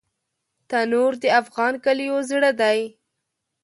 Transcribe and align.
تنور 0.69 1.11
د 1.23 1.25
افغان 1.41 1.73
کلیو 1.85 2.17
زړه 2.29 2.51
دی 2.61 2.79